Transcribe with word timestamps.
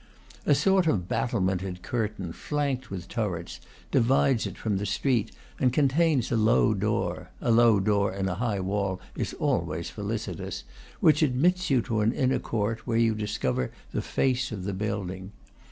A 0.47 0.55
sort 0.55 0.87
of 0.87 1.07
battlemented 1.07 1.83
curtain, 1.83 2.33
flanked 2.33 2.89
with 2.89 3.07
turrets, 3.07 3.61
divides 3.91 4.47
it 4.47 4.57
from 4.57 4.77
the 4.77 4.85
street 4.87 5.31
and 5.59 5.71
contains 5.71 6.31
a 6.31 6.35
low 6.35 6.73
door 6.73 7.29
(a 7.39 7.51
low 7.51 7.79
door 7.79 8.11
in 8.11 8.27
a 8.27 8.33
high 8.33 8.61
wall 8.61 8.99
is 9.15 9.33
always 9.35 9.91
felicitous), 9.91 10.63
which 11.01 11.21
admits 11.21 11.69
you 11.69 11.83
to 11.83 12.01
an 12.01 12.13
inner 12.13 12.39
court, 12.39 12.87
where 12.87 12.97
you 12.97 13.13
discover 13.13 13.69
the 13.91 14.01
face 14.01 14.51
of 14.51 14.63
the 14.63 14.73
building. 14.73 15.33